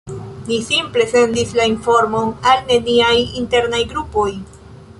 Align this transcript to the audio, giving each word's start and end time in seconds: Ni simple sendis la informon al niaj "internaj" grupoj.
Ni 0.45 0.55
simple 0.67 1.05
sendis 1.11 1.51
la 1.59 1.67
informon 1.73 2.33
al 2.53 2.65
niaj 2.89 3.13
"internaj" 3.43 3.83
grupoj. 3.93 4.29